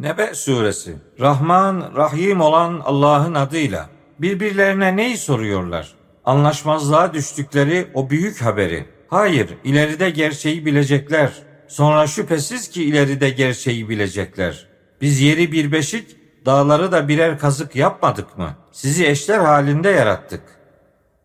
Nebe 0.00 0.34
suresi 0.34 0.96
Rahman, 1.20 1.92
Rahim 1.96 2.40
olan 2.40 2.80
Allah'ın 2.84 3.34
adıyla 3.34 3.90
birbirlerine 4.18 4.96
neyi 4.96 5.18
soruyorlar? 5.18 5.94
Anlaşmazlığa 6.24 7.14
düştükleri 7.14 7.86
o 7.94 8.10
büyük 8.10 8.42
haberi. 8.42 8.86
Hayır, 9.08 9.48
ileride 9.64 10.10
gerçeği 10.10 10.66
bilecekler. 10.66 11.32
Sonra 11.68 12.06
şüphesiz 12.06 12.70
ki 12.70 12.84
ileride 12.84 13.30
gerçeği 13.30 13.88
bilecekler. 13.88 14.66
Biz 15.00 15.20
yeri 15.20 15.52
bir 15.52 15.72
beşik, 15.72 16.16
dağları 16.46 16.92
da 16.92 17.08
birer 17.08 17.38
kazık 17.38 17.76
yapmadık 17.76 18.38
mı? 18.38 18.50
Sizi 18.72 19.06
eşler 19.06 19.38
halinde 19.38 19.88
yarattık. 19.88 20.42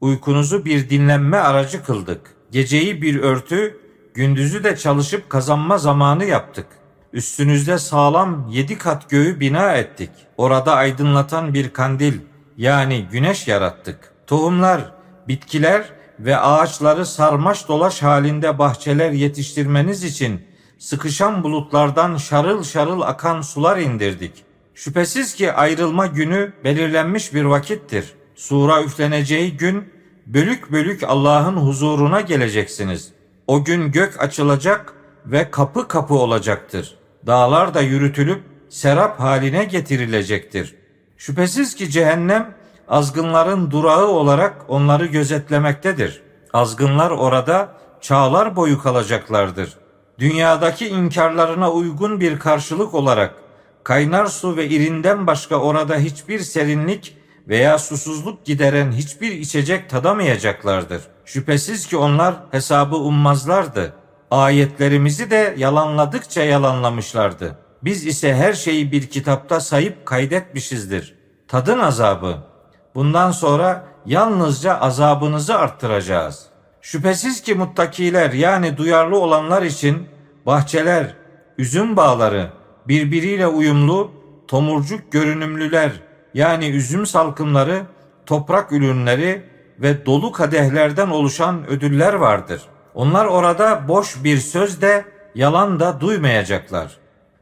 Uykunuzu 0.00 0.64
bir 0.64 0.90
dinlenme 0.90 1.36
aracı 1.36 1.84
kıldık. 1.84 2.20
Geceyi 2.50 3.02
bir 3.02 3.20
örtü, 3.20 3.80
gündüzü 4.14 4.64
de 4.64 4.76
çalışıp 4.76 5.30
kazanma 5.30 5.78
zamanı 5.78 6.24
yaptık. 6.24 6.66
Üstünüzde 7.12 7.78
sağlam 7.78 8.48
yedi 8.50 8.78
kat 8.78 9.10
göğü 9.10 9.40
bina 9.40 9.72
ettik. 9.72 10.10
Orada 10.36 10.74
aydınlatan 10.74 11.54
bir 11.54 11.70
kandil 11.70 12.14
yani 12.56 13.06
güneş 13.12 13.48
yarattık. 13.48 14.12
Tohumlar, 14.26 14.92
bitkiler 15.28 15.84
ve 16.20 16.36
ağaçları 16.36 17.06
sarmaş 17.06 17.68
dolaş 17.68 18.02
halinde 18.02 18.58
bahçeler 18.58 19.10
yetiştirmeniz 19.10 20.04
için 20.04 20.42
sıkışan 20.78 21.42
bulutlardan 21.44 22.16
şarıl 22.16 22.64
şarıl 22.64 23.00
akan 23.00 23.40
sular 23.40 23.78
indirdik. 23.78 24.44
Şüphesiz 24.74 25.34
ki 25.34 25.52
ayrılma 25.52 26.06
günü 26.06 26.52
belirlenmiş 26.64 27.34
bir 27.34 27.44
vakittir. 27.44 28.14
Sura 28.34 28.82
üfleneceği 28.82 29.56
gün 29.56 29.92
bölük 30.26 30.72
bölük 30.72 31.02
Allah'ın 31.02 31.56
huzuruna 31.56 32.20
geleceksiniz. 32.20 33.12
O 33.46 33.64
gün 33.64 33.92
gök 33.92 34.22
açılacak 34.22 34.94
ve 35.26 35.50
kapı 35.50 35.88
kapı 35.88 36.14
olacaktır. 36.14 36.94
Dağlar 37.26 37.74
da 37.74 37.80
yürütülüp 37.80 38.42
serap 38.68 39.20
haline 39.20 39.64
getirilecektir. 39.64 40.74
Şüphesiz 41.16 41.74
ki 41.74 41.90
cehennem 41.90 42.54
azgınların 42.88 43.70
durağı 43.70 44.06
olarak 44.06 44.64
onları 44.68 45.06
gözetlemektedir. 45.06 46.22
Azgınlar 46.52 47.10
orada 47.10 47.68
çağlar 48.00 48.56
boyu 48.56 48.82
kalacaklardır. 48.82 49.78
Dünyadaki 50.18 50.88
inkarlarına 50.88 51.70
uygun 51.72 52.20
bir 52.20 52.38
karşılık 52.38 52.94
olarak 52.94 53.34
kaynar 53.84 54.26
su 54.26 54.56
ve 54.56 54.66
irinden 54.68 55.26
başka 55.26 55.56
orada 55.56 55.96
hiçbir 55.96 56.40
serinlik 56.40 57.16
veya 57.48 57.78
susuzluk 57.78 58.44
gideren 58.44 58.92
hiçbir 58.92 59.32
içecek 59.32 59.90
tadamayacaklardır. 59.90 61.02
Şüphesiz 61.24 61.86
ki 61.86 61.96
onlar 61.96 62.34
hesabı 62.50 62.96
ummazlardı. 62.96 63.92
Ayetlerimizi 64.30 65.30
de 65.30 65.54
yalanladıkça 65.58 66.42
yalanlamışlardı. 66.42 67.58
Biz 67.82 68.06
ise 68.06 68.34
her 68.34 68.52
şeyi 68.52 68.92
bir 68.92 69.06
kitapta 69.06 69.60
sayıp 69.60 70.06
kaydetmişizdir. 70.06 71.14
Tadın 71.48 71.78
azabı. 71.78 72.36
Bundan 72.94 73.30
sonra 73.30 73.84
yalnızca 74.06 74.78
azabınızı 74.78 75.58
arttıracağız. 75.58 76.46
Şüphesiz 76.80 77.42
ki 77.42 77.54
muttakiler 77.54 78.32
yani 78.32 78.76
duyarlı 78.76 79.18
olanlar 79.18 79.62
için 79.62 80.08
bahçeler, 80.46 81.14
üzüm 81.58 81.96
bağları, 81.96 82.50
birbiriyle 82.88 83.46
uyumlu, 83.46 84.10
tomurcuk 84.48 85.12
görünümlüler 85.12 85.92
yani 86.34 86.68
üzüm 86.68 87.06
salkımları, 87.06 87.82
toprak 88.26 88.72
ürünleri 88.72 89.42
ve 89.78 90.06
dolu 90.06 90.32
kadehlerden 90.32 91.08
oluşan 91.08 91.66
ödüller 91.66 92.14
vardır. 92.14 92.62
Onlar 92.98 93.26
orada 93.26 93.88
boş 93.88 94.24
bir 94.24 94.38
söz 94.38 94.82
de 94.82 95.04
yalan 95.34 95.80
da 95.80 96.00
duymayacaklar. 96.00 96.96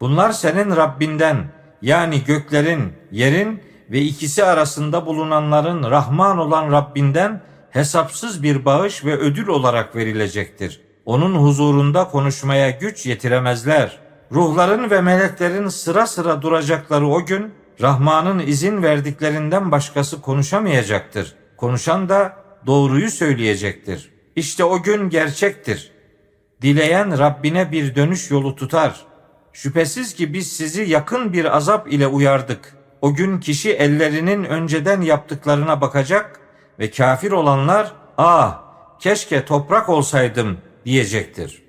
Bunlar 0.00 0.32
senin 0.32 0.76
Rabbinden 0.76 1.36
yani 1.82 2.24
göklerin, 2.24 2.92
yerin 3.10 3.62
ve 3.90 4.00
ikisi 4.00 4.44
arasında 4.44 5.06
bulunanların 5.06 5.90
Rahman 5.90 6.38
olan 6.38 6.72
Rabbinden 6.72 7.42
hesapsız 7.70 8.42
bir 8.42 8.64
bağış 8.64 9.04
ve 9.04 9.16
ödül 9.16 9.48
olarak 9.48 9.96
verilecektir. 9.96 10.80
Onun 11.04 11.34
huzurunda 11.34 12.08
konuşmaya 12.08 12.70
güç 12.70 13.06
yetiremezler. 13.06 13.98
Ruhların 14.32 14.90
ve 14.90 15.00
meleklerin 15.00 15.68
sıra 15.68 16.06
sıra 16.06 16.42
duracakları 16.42 17.06
o 17.06 17.24
gün 17.24 17.54
Rahman'ın 17.80 18.38
izin 18.38 18.82
verdiklerinden 18.82 19.70
başkası 19.70 20.20
konuşamayacaktır. 20.20 21.34
Konuşan 21.56 22.08
da 22.08 22.36
doğruyu 22.66 23.10
söyleyecektir. 23.10 24.11
İşte 24.36 24.64
o 24.64 24.82
gün 24.82 25.10
gerçektir. 25.10 25.92
Dileyen 26.62 27.18
Rabbine 27.18 27.72
bir 27.72 27.94
dönüş 27.94 28.30
yolu 28.30 28.56
tutar. 28.56 29.06
Şüphesiz 29.52 30.14
ki 30.14 30.32
biz 30.32 30.52
sizi 30.52 30.82
yakın 30.82 31.32
bir 31.32 31.56
azap 31.56 31.92
ile 31.92 32.06
uyardık. 32.06 32.74
O 33.00 33.14
gün 33.14 33.40
kişi 33.40 33.72
ellerinin 33.72 34.44
önceden 34.44 35.00
yaptıklarına 35.00 35.80
bakacak 35.80 36.40
ve 36.78 36.90
kafir 36.90 37.32
olanlar 37.32 37.92
ah 38.18 38.62
keşke 39.00 39.44
toprak 39.44 39.88
olsaydım 39.88 40.58
diyecektir. 40.84 41.61